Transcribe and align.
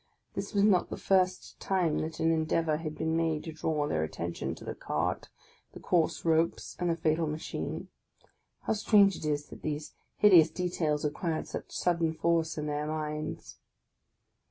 This 0.33 0.55
was 0.55 0.63
not 0.63 0.89
the 0.89 0.97
first 0.97 1.59
tin 1.59 1.99
e 1.99 2.01
that 2.01 2.19
an 2.19 2.31
endeavour 2.31 2.77
had 2.77 2.95
been 2.97 3.15
made 3.15 3.43
to 3.43 3.51
draw 3.51 3.87
their 3.87 4.01
attention 4.03 4.55
to 4.55 4.65
the 4.65 4.73
cart, 4.73 5.29
the 5.73 5.79
coarse 5.79 6.25
ropes, 6.25 6.75
and 6.79 6.89
the 6.89 6.95
fatal 6.95 7.27
machine. 7.27 7.87
How 8.61 8.73
strange 8.73 9.15
it 9.17 9.25
is 9.25 9.45
that 9.49 9.61
these 9.61 9.93
hideous 10.17 10.49
details 10.49 11.05
acquired 11.05 11.45
such 11.47 11.71
sudden 11.77 12.13
force 12.15 12.57
in 12.57 12.65
their 12.65 12.87
minds 12.87 13.59